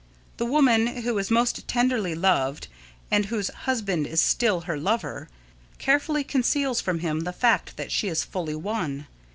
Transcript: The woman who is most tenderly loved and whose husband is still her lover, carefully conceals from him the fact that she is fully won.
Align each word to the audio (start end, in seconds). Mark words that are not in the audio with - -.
The 0.37 0.47
woman 0.47 1.03
who 1.03 1.15
is 1.19 1.29
most 1.29 1.67
tenderly 1.67 2.15
loved 2.15 2.67
and 3.11 3.25
whose 3.27 3.49
husband 3.51 4.07
is 4.07 4.19
still 4.19 4.61
her 4.61 4.75
lover, 4.75 5.29
carefully 5.77 6.23
conceals 6.23 6.81
from 6.81 7.01
him 7.01 7.19
the 7.19 7.31
fact 7.31 7.77
that 7.77 7.91
she 7.91 8.07
is 8.07 8.23
fully 8.23 8.55
won. 8.55 9.05